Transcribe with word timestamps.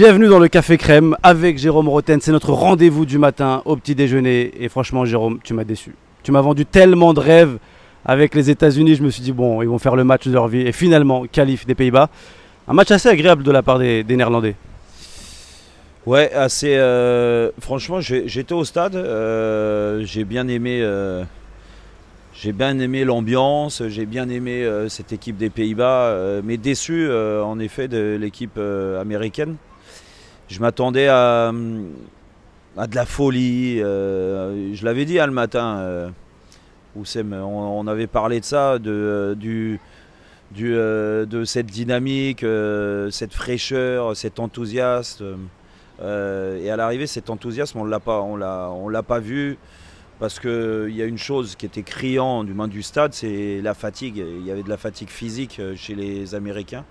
Bienvenue 0.00 0.28
dans 0.28 0.38
le 0.38 0.48
Café 0.48 0.78
Crème 0.78 1.14
avec 1.22 1.58
Jérôme 1.58 1.86
Roten. 1.86 2.22
C'est 2.22 2.32
notre 2.32 2.54
rendez-vous 2.54 3.04
du 3.04 3.18
matin 3.18 3.60
au 3.66 3.76
petit 3.76 3.94
déjeuner. 3.94 4.50
Et 4.58 4.70
franchement, 4.70 5.04
Jérôme, 5.04 5.40
tu 5.44 5.52
m'as 5.52 5.64
déçu. 5.64 5.94
Tu 6.22 6.32
m'as 6.32 6.40
vendu 6.40 6.64
tellement 6.64 7.12
de 7.12 7.20
rêves 7.20 7.58
avec 8.06 8.34
les 8.34 8.48
États-Unis. 8.48 8.94
Je 8.94 9.02
me 9.02 9.10
suis 9.10 9.20
dit, 9.20 9.32
bon, 9.32 9.60
ils 9.60 9.68
vont 9.68 9.78
faire 9.78 9.96
le 9.96 10.04
match 10.04 10.26
de 10.26 10.32
leur 10.32 10.48
vie. 10.48 10.62
Et 10.62 10.72
finalement, 10.72 11.26
qualif 11.26 11.66
des 11.66 11.74
Pays-Bas. 11.74 12.08
Un 12.66 12.72
match 12.72 12.90
assez 12.90 13.10
agréable 13.10 13.42
de 13.42 13.50
la 13.50 13.62
part 13.62 13.78
des, 13.78 14.02
Néerlandais. 14.08 14.54
Ouais, 16.06 16.32
assez. 16.32 16.76
euh, 16.78 17.50
franchement, 17.60 18.00
j'étais 18.00 18.54
au 18.54 18.64
stade. 18.64 18.96
euh, 18.96 20.02
j'ai 20.06 20.24
bien 20.24 20.48
aimé. 20.48 20.80
euh, 20.82 21.24
j'ai 22.32 22.52
bien 22.52 22.78
aimé 22.78 23.04
l'ambiance. 23.04 23.82
J'ai 23.88 24.06
bien 24.06 24.30
aimé 24.30 24.66
cette 24.88 25.12
équipe 25.12 25.36
des 25.36 25.50
Pays-Bas, 25.50 26.40
mais 26.42 26.56
déçu 26.56 27.06
en 27.12 27.58
effet 27.58 27.86
de 27.86 28.16
l'équipe 28.18 28.58
américaine. 28.98 29.56
Je 30.50 30.58
m'attendais 30.58 31.06
à, 31.06 31.52
de 31.52 32.94
la 32.94 33.06
folie. 33.06 33.80
euh, 33.80 34.74
je 34.74 34.84
l'avais 34.84 35.04
dit 35.04 35.20
hein, 35.20 35.26
le 35.26 35.32
matin. 35.32 35.78
Euh, 35.78 36.10
Oussem, 36.96 37.32
on, 37.32 37.86
avait 37.86 38.08
parlé 38.08 38.40
de 38.40 38.44
ça, 38.44 38.80
de, 38.80 39.38
euh, 39.40 39.76
euh, 40.60 41.44
cette 41.44 41.66
dynamique, 41.66 42.44
cette 43.12 43.32
fraîcheur, 43.32 44.16
cet 44.16 44.40
enthousiasme. 44.40 45.38
Et 46.00 46.70
à 46.70 46.76
l'arrivée, 46.76 47.06
cet 47.06 47.30
enthousiasme, 47.30 47.78
on 47.78 47.82
on 47.82 48.88
l'a, 48.88 49.02
pas 49.04 49.20
vu 49.20 49.56
parce 50.18 50.40
que 50.40 50.88
il 50.90 50.96
y 50.96 51.02
a 51.02 51.04
une 51.04 51.16
chose 51.16 51.54
qui 51.54 51.64
était 51.64 51.84
criant 51.84 52.42
du 52.42 52.54
moins 52.54 52.68
du 52.68 52.82
stade, 52.82 53.14
c'est 53.14 53.60
la 53.62 53.74
fatigue. 53.74 54.16
Il 54.16 54.44
y 54.44 54.50
avait 54.50 54.64
de 54.64 54.68
la 54.68 54.76
fatigue 54.76 55.10
physique 55.10 55.60
chez 55.76 55.94
les 55.94 56.34
Américains. 56.34 56.84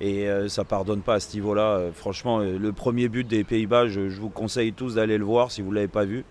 Et 0.00 0.28
euh, 0.28 0.48
ça 0.48 0.64
pardonne 0.64 1.02
pas 1.02 1.14
à 1.14 1.20
ce 1.20 1.34
niveau-là. 1.34 1.76
Euh, 1.76 1.92
franchement, 1.92 2.40
euh, 2.40 2.58
le 2.58 2.72
premier 2.72 3.08
but 3.08 3.26
des 3.26 3.44
Pays-Bas, 3.44 3.88
je, 3.88 4.00
vous 4.00 4.30
conseille 4.30 4.72
tous 4.72 4.94
d'aller 4.94 5.18
le 5.18 5.24
voir 5.24 5.50
si 5.50 5.60
vous 5.60 5.70
ne 5.70 5.74
l'avez 5.74 5.88
pas 5.88 6.04
vu. 6.04 6.24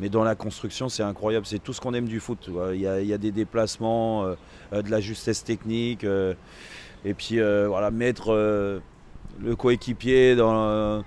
Mais 0.00 0.08
dans 0.08 0.24
la 0.24 0.34
construction, 0.34 0.88
c'est 0.88 1.02
incroyable. 1.02 1.44
C'est 1.44 1.58
tout 1.58 1.74
ce 1.74 1.80
qu'on 1.80 1.92
aime 1.92 2.08
du 2.08 2.20
foot. 2.20 2.48
Il 2.72 2.80
y, 2.80 2.86
a, 2.86 3.18
des 3.18 3.30
déplacements, 3.30 4.26
de 4.72 4.90
la 4.90 5.00
justesse 5.00 5.44
technique. 5.44 6.04
et 7.04 7.14
puis, 7.14 7.38
voilà, 7.40 7.90
mettre 7.92 8.32
le 8.32 9.56
coéquipier 9.56 10.34
dans, 10.34 11.04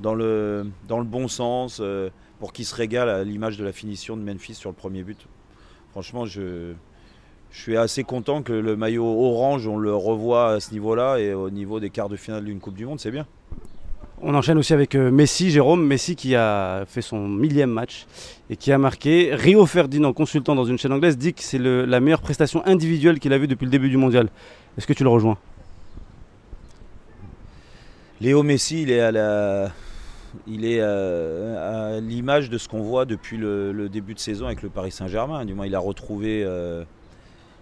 le, 0.00 0.64
bon 1.04 1.28
sens 1.28 1.82
pour 2.38 2.52
qu'il 2.52 2.64
se 2.64 2.74
régale 2.74 3.10
à 3.10 3.24
l'image 3.24 3.58
de 3.58 3.64
la 3.64 3.72
finition 3.72 4.16
de 4.16 4.22
Memphis 4.22 4.54
sur 4.54 4.70
le 4.70 4.76
premier 4.76 5.02
but. 5.02 5.26
Franchement, 5.90 6.24
je, 6.24 6.72
je 7.50 7.60
suis 7.60 7.76
assez 7.76 8.04
content 8.04 8.42
que 8.42 8.52
le 8.52 8.76
maillot 8.76 9.04
orange, 9.04 9.66
on 9.66 9.78
le 9.78 9.94
revoit 9.94 10.52
à 10.52 10.60
ce 10.60 10.72
niveau-là 10.72 11.18
et 11.18 11.34
au 11.34 11.50
niveau 11.50 11.80
des 11.80 11.90
quarts 11.90 12.08
de 12.08 12.16
finale 12.16 12.44
d'une 12.44 12.60
Coupe 12.60 12.74
du 12.74 12.86
Monde, 12.86 13.00
c'est 13.00 13.10
bien. 13.10 13.26
On 14.20 14.34
enchaîne 14.34 14.58
aussi 14.58 14.72
avec 14.74 14.96
euh, 14.96 15.12
Messi, 15.12 15.50
Jérôme. 15.50 15.86
Messi 15.86 16.16
qui 16.16 16.34
a 16.34 16.84
fait 16.86 17.02
son 17.02 17.28
millième 17.28 17.70
match 17.70 18.06
et 18.50 18.56
qui 18.56 18.72
a 18.72 18.78
marqué. 18.78 19.30
Rio 19.32 19.64
Ferdinand, 19.64 20.12
consultant 20.12 20.56
dans 20.56 20.64
une 20.64 20.76
chaîne 20.76 20.92
anglaise, 20.92 21.16
dit 21.16 21.34
que 21.34 21.42
c'est 21.42 21.58
la 21.58 22.00
meilleure 22.00 22.20
prestation 22.20 22.66
individuelle 22.66 23.20
qu'il 23.20 23.32
a 23.32 23.38
vue 23.38 23.46
depuis 23.46 23.64
le 23.64 23.70
début 23.70 23.88
du 23.88 23.96
mondial. 23.96 24.28
Est-ce 24.76 24.88
que 24.88 24.92
tu 24.92 25.04
le 25.04 25.08
rejoins? 25.08 25.38
Léo 28.20 28.42
Messi, 28.42 28.82
il 28.82 28.90
est 28.90 29.00
à 29.00 29.12
la, 29.12 29.70
il 30.48 30.64
est 30.64 30.80
euh, 30.80 31.96
à 31.96 32.00
l'image 32.00 32.50
de 32.50 32.58
ce 32.58 32.68
qu'on 32.68 32.82
voit 32.82 33.04
depuis 33.04 33.36
le, 33.36 33.70
le 33.70 33.88
début 33.88 34.14
de 34.14 34.18
saison 34.18 34.46
avec 34.46 34.62
le 34.62 34.68
Paris 34.68 34.90
Saint-Germain. 34.90 35.44
Du 35.44 35.54
moins, 35.54 35.66
il 35.66 35.74
a 35.76 35.78
retrouvé 35.78 36.42
euh, 36.44 36.82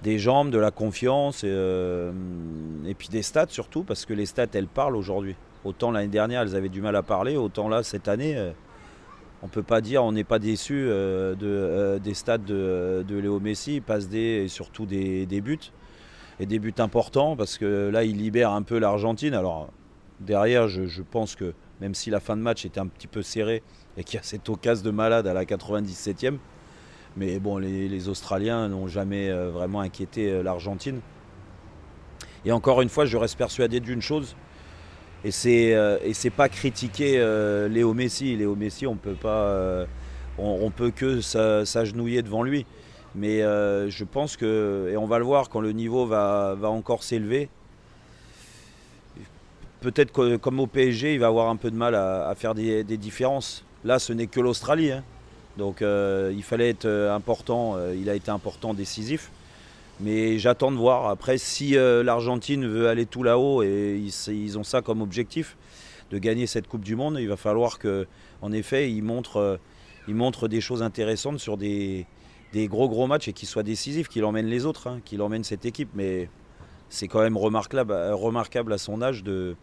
des 0.03 0.19
jambes, 0.19 0.51
de 0.51 0.59
la 0.59 0.71
confiance 0.71 1.45
et, 1.45 1.51
euh, 1.51 2.13
et 2.87 2.95
puis 2.95 3.09
des 3.09 3.23
stats 3.23 3.47
surtout, 3.49 3.83
parce 3.83 4.05
que 4.05 4.15
les 4.15 4.27
stats, 4.27 4.47
elles 4.55 4.69
parlent 4.69 4.97
aujourd'hui. 4.97 5.37
Autant 5.65 5.91
l'année 5.91 6.09
dernière, 6.09 6.43
elles 6.43 6.55
avaient 6.55 6.69
du 6.69 6.81
mal 6.81 6.95
à 6.97 7.03
parler, 7.03 7.37
autant 7.37 7.69
là, 7.69 7.83
cette 7.83 8.09
année, 8.09 8.37
euh, 8.37 8.53
on 9.43 9.49
peut 9.49 9.63
pas 9.63 9.81
dire, 9.81 10.05
on 10.05 10.13
n'est 10.13 10.25
pas 10.25 10.39
déçu 10.39 10.75
euh, 10.75 11.35
de, 11.35 11.99
des 11.99 12.15
stats 12.15 12.39
de, 12.39 13.05
Léo 13.09 13.41
Messi, 13.41 13.81
passe 13.81 14.09
des 14.09 14.45
et 14.45 14.49
surtout 14.49 14.87
des, 14.87 15.27
des 15.27 15.41
buts. 15.41 15.73
Et 16.39 16.45
des 16.45 16.59
buts 16.59 16.75
importants, 16.79 17.35
parce 17.35 17.57
que 17.57 17.89
là, 17.89 18.05
il 18.05 18.19
libère 18.19 18.51
un 18.51 18.61
peu 18.61 18.79
l'Argentine. 18.79 19.33
Alors, 19.33 19.71
derrière, 20.21 20.69
je, 20.69 20.85
je 20.85 21.03
pense 21.03 21.35
que 21.35 21.55
même 21.81 21.95
si 21.95 22.11
la 22.11 22.21
fin 22.21 22.37
de 22.37 22.43
match 22.43 22.65
était 22.65 22.81
un 22.81 22.87
petit 22.87 23.07
peu 23.07 23.23
serrée 23.23 23.63
et 23.97 24.05
qu'il 24.05 24.17
y 24.17 24.21
a 24.21 24.23
cette 24.23 24.49
occasion 24.49 24.85
de 24.85 24.91
malade 24.91 25.27
à 25.27 25.35
la 25.35 25.45
97e, 25.45 26.37
mais 27.17 27.39
bon, 27.39 27.57
les, 27.59 28.09
Australiens 28.09 28.69
n'ont 28.69 28.89
jamais 28.89 29.31
euh, 29.31 29.51
vraiment 29.51 29.81
inquiété 29.81 30.31
euh, 30.31 30.43
l'Argentine. 30.43 31.01
Et 32.45 32.53
encore 32.53 32.83
une 32.83 32.91
fois, 32.91 33.07
je 33.07 33.17
reste 33.17 33.37
persuadé 33.37 33.81
d'une 33.81 34.03
chose, 34.03 34.37
et 35.25 35.31
c'est 35.31 35.75
euh, 35.75 35.99
pas 36.37 36.49
critiquer 36.49 37.15
euh, 37.19 37.69
Léo 37.69 37.95
Messi. 37.95 38.37
Léo 38.37 38.55
Messi, 38.55 38.87
on 38.87 38.97
peut 38.97 39.15
pas, 39.15 39.87
on, 40.39 40.71
peut 40.71 40.91
que 40.91 41.21
s'a- 41.21 41.65
s'agenouiller 41.65 42.23
devant 42.23 42.43
lui. 42.43 42.67
Mais 43.17 43.41
je 43.41 44.05
pense 44.05 44.37
que, 44.37 44.91
et 44.93 44.97
on 44.97 45.07
va 45.07 45.19
le 45.19 45.25
voir 45.25 45.49
quand 45.49 45.61
le 45.61 45.73
niveau 45.73 46.07
va, 46.07 46.55
va 46.55 46.69
encore 46.69 47.03
s'élever, 47.03 47.49
peut-être 49.81 50.13
que 50.13 50.37
comme 50.37 50.61
au 50.61 50.67
PSG, 50.67 51.15
il 51.15 51.21
va 51.21 51.29
avoir 51.29 51.49
un 51.49 51.57
peu 51.57 51.71
de 51.71 51.77
mal 51.77 51.95
à, 51.95 52.33
faire 52.37 52.55
des, 52.55 52.85
des 52.85 52.99
différences. 52.99 53.65
Là, 53.85 53.99
ce 53.99 54.13
n'est 54.13 54.27
que 54.27 54.39
l'Australie. 54.41 54.93
hein. 54.93 55.03
Donc 55.57 55.81
euh, 55.81 56.33
il 56.35 56.43
fallait 56.43 56.69
être 56.71 56.85
euh, 56.85 57.15
important, 57.15 57.77
euh, 57.77 57.95
il 57.97 58.11
a 58.11 58.15
été 58.15 58.31
important, 58.31 58.75
décisif. 58.75 59.31
Mais 60.01 60.39
j'attends 60.39 60.71
de 60.71 60.77
voir. 60.77 61.09
Après, 61.09 61.39
si 61.39 61.71
l'Argentine 61.71 62.67
veut 62.67 62.87
aller 62.89 63.07
tout 63.07 63.23
là-haut 63.23 63.63
et 63.63 63.99
ils, 64.29 64.59
ont 64.59 64.63
ça 64.63 64.83
comme 64.83 65.01
objectif, 65.01 65.57
de 66.11 66.19
gagner 66.19 66.47
cette 66.47 66.69
Coupe 66.69 66.85
du 66.85 66.97
Monde, 66.97 67.17
il 67.19 67.29
va 67.29 67.39
falloir 67.39 67.79
que, 67.79 68.07
en 68.43 68.53
effet, 68.53 68.93
ils 68.93 69.01
montrent, 69.01 69.59
ils 70.07 70.15
montrent 70.15 70.49
des 70.49 70.61
choses 70.61 70.83
intéressantes 70.83 71.39
sur 71.39 71.57
des, 71.57 72.05
gros 72.55 72.91
gros 72.91 73.07
matchs 73.07 73.29
et 73.29 73.33
qu'ils 73.33 73.49
soient 73.49 73.63
décisifs, 73.63 74.09
qu'il 74.09 74.27
emmène 74.27 74.49
les 74.49 74.67
autres, 74.67 74.87
hein, 74.87 75.01
qu'il 75.03 75.23
emmène 75.23 75.45
cette 75.45 75.65
équipe. 75.65 75.89
Mais 75.95 76.29
c'est 76.91 77.09
quand 77.09 77.23
même 77.23 77.39
remarquable, 77.39 77.95
à 77.95 78.79
son 78.79 79.01
âge 79.01 79.25
de, 79.25 79.57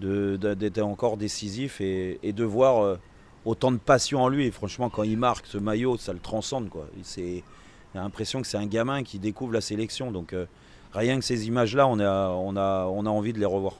d'être 0.00 0.80
encore 0.80 1.18
décisif 1.18 1.80
et, 1.80 2.18
de 2.24 2.44
voir 2.44 2.98
autant 3.44 3.70
de 3.72 3.76
passion 3.78 4.22
en 4.22 4.28
lui. 4.28 4.46
Et 4.46 4.50
franchement, 4.50 4.88
quand 4.90 5.02
il 5.02 5.16
marque 5.18 5.46
ce 5.46 5.58
maillot, 5.58 5.96
ça 5.96 6.12
le 6.12 6.18
transcende. 6.18 6.68
Quoi. 6.68 6.86
Il- 6.96 7.04
C'est, 7.04 7.42
a 7.94 8.02
l'impression 8.02 8.40
que 8.42 8.46
c'est 8.46 8.58
un 8.58 8.66
gamin 8.66 9.02
qui 9.02 9.18
découvre 9.18 9.52
la 9.52 9.60
sélection. 9.60 10.10
Donc 10.12 10.32
euh, 10.32 10.46
rien 10.92 11.18
que 11.18 11.24
ces 11.24 11.46
images-là, 11.48 11.86
on 11.86 11.98
a, 12.00 12.28
on, 12.30 12.56
a, 12.56 12.86
on 12.86 13.06
a 13.06 13.10
envie 13.10 13.32
de 13.32 13.38
les 13.38 13.46
revoir. 13.46 13.74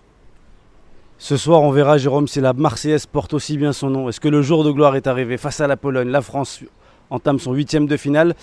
Ce 1.19 1.37
soir, 1.37 1.63
on 1.63 1.71
verra, 1.73 1.99
Jérôme, 1.99 2.29
si 2.29 2.41
la 2.41 2.53
Marseillaise 2.53 3.07
porte 3.07 3.35
aussi 3.35 3.59
bien 3.59 3.73
son 3.73 3.91
nom. 3.91 4.09
Est-ce 4.09 4.21
que 4.21 4.29
le 4.29 4.41
jour 4.41 4.63
de 4.65 4.71
gloire 4.71 4.95
est 4.97 5.07
arrivé 5.09 5.37
face 5.37 5.61
à 5.61 5.67
la 5.67 5.77
Pologne? 5.77 6.09
La 6.09 6.23
France 6.23 6.63
entame 7.11 7.39
son 7.41 7.53
huitième 7.55 7.87
de 7.87 7.97
finale. 7.97 8.35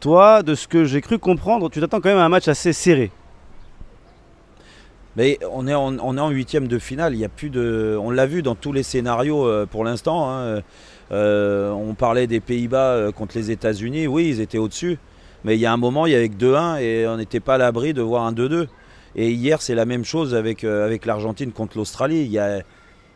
Toi, 0.00 0.42
de 0.42 0.54
ce 0.54 0.66
que 0.66 0.84
j'ai 0.84 1.00
cru 1.02 1.18
comprendre, 1.18 1.68
tu 1.70 1.78
t'attends 1.80 2.00
quand 2.00 2.08
même 2.08 2.18
à 2.18 2.24
un 2.24 2.28
match 2.30 2.48
assez 2.48 2.72
serré. 2.72 3.10
Mais 5.16 5.38
on 5.52 5.66
est 5.66 5.74
en, 5.74 5.98
on 5.98 6.16
est 6.16 6.20
en 6.20 6.30
huitième 6.30 6.68
de 6.68 6.78
finale. 6.78 7.14
Il 7.14 7.20
y 7.20 7.24
a 7.24 7.28
plus 7.28 7.50
de, 7.50 7.98
on 8.00 8.10
l'a 8.10 8.26
vu 8.26 8.42
dans 8.42 8.54
tous 8.54 8.72
les 8.72 8.82
scénarios 8.82 9.46
euh, 9.46 9.66
pour 9.66 9.84
l'instant. 9.84 10.30
hein. 10.30 10.62
Euh, 11.12 11.70
on 11.72 11.92
parlait 11.94 12.26
des 12.26 12.40
Pays-Bas 12.40 12.92
euh, 12.92 13.12
contre 13.12 13.36
les 13.36 13.50
États-Unis. 13.50 14.06
Oui, 14.06 14.28
ils 14.30 14.40
étaient 14.40 14.56
au-dessus. 14.58 14.98
Mais 15.44 15.56
il 15.56 15.60
y 15.60 15.66
a 15.66 15.72
un 15.72 15.76
moment, 15.76 16.06
il 16.06 16.12
y 16.12 16.14
avait 16.14 16.28
que 16.30 16.36
2-1 16.36 16.80
et 16.80 17.06
on 17.06 17.16
n'était 17.18 17.40
pas 17.40 17.56
à 17.56 17.58
l'abri 17.58 17.92
de 17.92 18.00
voir 18.00 18.24
un 18.24 18.32
2-2. 18.32 18.68
Et 19.16 19.30
hier, 19.30 19.60
c'est 19.60 19.74
la 19.74 19.84
même 19.84 20.04
chose 20.04 20.34
avec, 20.34 20.64
avec 20.64 21.04
l'Argentine 21.04 21.52
contre 21.52 21.76
l'Australie. 21.76 22.22
Il 22.22 22.30
y 22.30 22.38
a, 22.38 22.60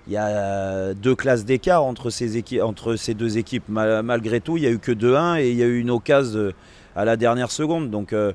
il 0.07 0.13
y 0.13 0.17
a 0.19 0.93
deux 0.93 1.15
classes 1.15 1.47
d'écart 1.47 1.83
entre 1.85 2.11
ces, 2.11 2.43
entre 2.61 2.97
ces 2.97 3.15
deux 3.15 3.39
équipes. 3.39 3.69
Mal- 3.71 4.03
malgré 4.03 4.41
tout, 4.41 4.59
il 4.59 4.61
n'y 4.63 4.67
a 4.67 4.71
eu 4.71 4.79
que 4.79 4.93
2-1 4.93 5.41
et 5.41 5.51
il 5.51 5.57
y 5.57 5.63
a 5.63 5.67
eu 5.67 5.79
une 5.81 5.91
occasion 5.91 6.53
à 6.97 7.05
la 7.05 7.17
dernière 7.17 7.51
seconde 7.53 7.91
donc, 7.91 8.13
euh, 8.13 8.33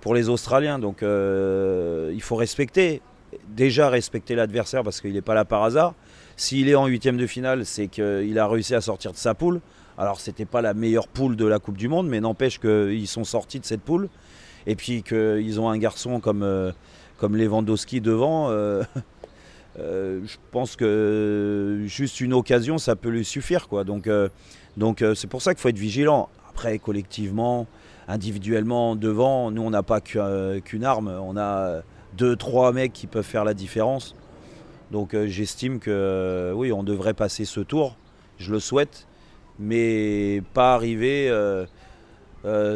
pour 0.00 0.14
les 0.14 0.28
Australiens. 0.28 0.78
Donc 0.78 1.02
euh, 1.02 2.12
il 2.14 2.22
faut 2.22 2.36
respecter. 2.36 3.02
Déjà 3.48 3.88
respecter 3.88 4.36
l'adversaire 4.36 4.84
parce 4.84 5.00
qu'il 5.00 5.12
n'est 5.12 5.20
pas 5.20 5.34
là 5.34 5.44
par 5.44 5.64
hasard. 5.64 5.94
S'il 6.36 6.68
est 6.68 6.76
en 6.76 6.86
huitième 6.86 7.16
de 7.16 7.26
finale, 7.26 7.66
c'est 7.66 7.88
qu'il 7.88 8.38
a 8.38 8.46
réussi 8.46 8.76
à 8.76 8.80
sortir 8.80 9.10
de 9.10 9.16
sa 9.16 9.34
poule. 9.34 9.60
Alors 9.98 10.20
c'était 10.20 10.44
pas 10.44 10.62
la 10.62 10.72
meilleure 10.72 11.08
poule 11.08 11.34
de 11.34 11.44
la 11.44 11.58
Coupe 11.58 11.76
du 11.76 11.88
Monde, 11.88 12.08
mais 12.08 12.20
n'empêche 12.20 12.60
qu'ils 12.60 13.08
sont 13.08 13.24
sortis 13.24 13.58
de 13.58 13.64
cette 13.64 13.82
poule. 13.82 14.08
Et 14.68 14.76
puis 14.76 15.02
qu'ils 15.02 15.60
ont 15.60 15.68
un 15.68 15.78
garçon 15.78 16.20
comme, 16.20 16.44
euh, 16.44 16.70
Lewandowski 17.20 18.00
devant. 18.00 18.50
je 19.76 20.36
pense 20.52 20.76
que 20.76 21.82
juste 21.86 22.20
une 22.20 22.34
occasion, 22.34 22.78
ça 22.78 22.94
peut 22.94 23.08
lui 23.08 23.24
suffire. 23.24 23.66
Quoi. 23.66 23.82
Donc 23.82 24.08
donc 24.76 25.04
c'est 25.16 25.28
pour 25.28 25.42
ça 25.42 25.54
qu'il 25.54 25.60
faut 25.60 25.70
être 25.70 25.78
vigilant. 25.78 26.28
Après, 26.54 26.78
collectivement, 26.78 27.66
individuellement, 28.06 28.94
devant, 28.94 29.50
nous, 29.50 29.62
on 29.62 29.70
n'a 29.70 29.82
pas 29.82 30.00
qu'u- 30.00 30.20
qu'une 30.64 30.84
arme. 30.84 31.08
On 31.08 31.36
a 31.36 31.82
deux, 32.16 32.36
trois 32.36 32.72
mecs 32.72 32.92
qui 32.92 33.08
peuvent 33.08 33.24
faire 33.24 33.44
la 33.44 33.54
différence. 33.54 34.14
Donc 34.92 35.14
euh, 35.14 35.26
j'estime 35.26 35.80
que 35.80 35.90
euh, 35.90 36.52
oui, 36.52 36.70
on 36.70 36.84
devrait 36.84 37.12
passer 37.12 37.44
ce 37.44 37.58
tour. 37.58 37.96
Je 38.38 38.52
le 38.52 38.60
souhaite, 38.60 39.08
mais 39.58 40.42
pas 40.52 40.74
arriver 40.74 41.28
euh, 41.28 41.66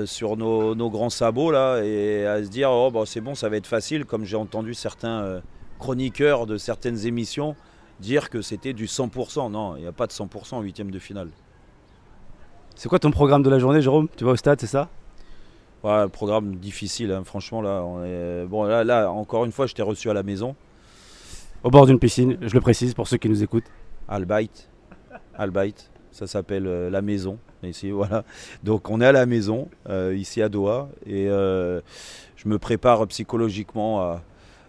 sur 0.07 0.37
nos, 0.37 0.91
grands 0.91 1.09
sabots 1.09 1.53
là 1.53 1.81
et 1.85 2.27
à 2.27 2.43
se 2.43 2.49
dire 2.49 2.73
oh 2.73 2.91
bah, 2.91 3.03
c'est 3.07 3.21
bon, 3.21 3.37
ça 3.37 3.49
va 3.49 3.59
être 3.59 3.69
facile, 3.69 4.07
comme 4.07 4.25
j'ai 4.25 4.37
entendu 4.37 4.75
certains 4.75 5.41
chroniqueurs 5.79 6.47
de 6.47 6.57
certaines 6.57 7.07
émissions 7.07 7.55
dire 8.01 8.29
que 8.29 8.43
c'était 8.43 8.73
du 8.73 8.87
100%. 8.87 9.53
Non, 9.53 9.77
il 9.77 9.83
n'y 9.83 9.89
a 9.89 9.93
pas 9.93 10.09
de 10.09 10.13
100% 10.13 10.57
en 10.57 10.63
huitième 10.63 10.91
de 10.91 10.99
finale. 10.99 11.31
C'est 12.79 12.89
quoi 12.89 13.01
ton 13.01 13.11
programme 13.11 13.43
de 13.43 13.51
la 13.51 13.59
journée, 13.59 13.83
Jérôme? 13.83 14.07
Tu 14.17 14.23
vas 14.23 14.31
au 14.31 14.37
stade, 14.37 14.61
c'est 14.61 14.69
ça? 14.69 14.89
Ouais, 15.83 16.07
programme 16.07 16.55
difficile, 16.55 17.11
hein. 17.11 17.25
franchement. 17.25 17.61
Là, 17.61 17.83
on 17.83 18.05
est... 18.05 18.45
bon, 18.47 18.63
là, 18.63 18.85
là, 18.85 19.11
encore 19.11 19.45
une 19.45 19.51
fois, 19.51 19.67
je 19.67 19.75
t'ai 19.75 19.83
reçu 19.83 20.09
à 20.09 20.15
la 20.15 20.23
maison. 20.23 20.55
Au 21.65 21.71
bord 21.71 21.87
d'une 21.87 21.99
piscine, 21.99 22.39
je 22.41 22.55
le 22.55 22.61
précise 22.61 22.95
pour 22.95 23.09
ceux 23.09 23.17
qui 23.17 23.29
nous 23.29 23.43
écoutent. 23.43 23.65
Albaït. 24.07 24.69
Albaït. 25.37 25.91
Ça 26.13 26.29
s'appelle 26.29 26.69
euh, 26.69 26.89
la 26.89 27.03
maison. 27.03 27.41
Ici, 27.65 27.91
voilà. 27.91 28.23
Donc 28.63 28.89
on 28.91 29.01
est 29.01 29.07
à 29.07 29.13
la 29.13 29.27
maison, 29.27 29.69
euh, 29.89 30.15
ici 30.17 30.41
à 30.41 30.49
Doha, 30.49 30.89
et 31.05 31.29
euh, 31.29 31.81
je 32.37 32.49
me 32.49 32.61
prépare 32.61 33.05
psychologiquement 33.09 34.03
à, 34.03 34.23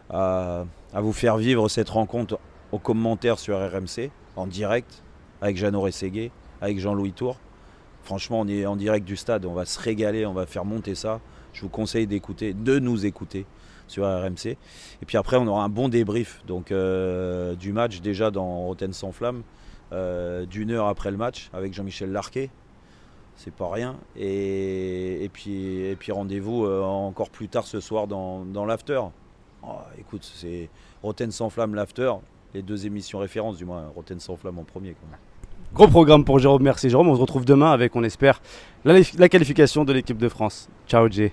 à, 0.10 0.66
à, 0.96 1.02
vous 1.02 1.14
faire 1.14 1.38
vivre 1.38 1.70
cette 1.70 1.90
rencontre 1.90 2.40
aux 2.72 2.80
commentaires 2.80 3.38
sur 3.38 3.56
RMC, 3.56 4.10
en 4.36 4.48
direct, 4.48 5.04
avec 5.44 5.58
Jeannot 5.58 5.82
Rességué, 5.82 6.32
avec 6.60 6.80
Jean-Louis 6.80 7.14
Tour. 7.14 7.38
Franchement, 8.04 8.42
on 8.42 8.48
est 8.48 8.66
en 8.66 8.76
direct 8.76 9.06
du 9.06 9.16
stade, 9.16 9.46
on 9.46 9.54
va 9.54 9.66
se 9.66 9.80
régaler, 9.80 10.26
on 10.26 10.34
va 10.34 10.46
faire 10.46 10.66
monter 10.66 10.96
ça. 10.96 11.20
Je 11.54 11.62
vous 11.62 11.70
conseille 11.70 12.08
d'écouter, 12.08 12.54
de 12.54 12.80
nous 12.80 13.06
écouter 13.06 13.46
sur 13.88 14.06
RMC. 14.06 14.46
Et 15.02 15.06
puis 15.06 15.18
après, 15.18 15.38
on 15.38 15.48
aura 15.48 15.64
un 15.64 15.70
bon 15.70 15.90
débrief 15.90 16.42
donc, 16.46 16.72
euh, 16.72 17.56
du 17.56 17.74
match 17.74 18.02
déjà 18.02 18.32
dans 18.32 18.66
Rotten 18.66 18.94
sans 18.94 19.12
flamme, 19.12 19.44
euh, 19.92 20.46
d'une 20.46 20.72
heure 20.72 20.88
après 20.88 21.12
le 21.12 21.18
match 21.18 21.50
avec 21.54 21.74
Jean-Michel 21.74 22.12
Larquet. 22.12 22.50
C'est 23.36 23.54
pas 23.54 23.72
rien. 23.72 23.96
Et, 24.18 25.30
puis, 25.32 26.12
rendez-vous 26.12 26.66
euh, 26.66 26.82
encore 26.84 27.30
plus 27.30 27.48
tard 27.48 27.66
ce 27.66 27.80
soir 27.80 28.06
dans, 28.08 28.66
l'after. 28.66 29.02
Oh, 29.64 29.78
écoute, 29.98 30.30
c'est 30.36 30.70
Rotten 31.04 31.32
sans 31.32 31.50
flamme, 31.50 31.74
l'after, 31.74 32.12
les 32.54 32.62
deux 32.62 32.86
émissions 32.86 33.20
références 33.20 33.58
du 33.58 33.66
moins, 33.66 33.88
Rotten 33.96 34.20
sans 34.20 34.36
flamme 34.36 34.60
en 34.60 34.66
premier. 34.66 34.96
Gros 35.74 35.88
programme 35.88 36.26
pour 36.26 36.40
Jérôme, 36.40 36.64
merci 36.64 36.90
Jérôme. 36.90 37.10
On 37.10 37.16
se 37.16 37.22
retrouve 37.22 37.46
demain 37.46 37.72
avec, 37.72 37.96
on 37.96 38.04
espère, 38.04 38.42
la, 38.86 39.30
qualification 39.30 39.86
de 39.86 39.94
l'équipe 39.94 40.18
de 40.18 40.28
France. 40.28 40.68
Ciao 40.88 41.08
Jay. 41.10 41.32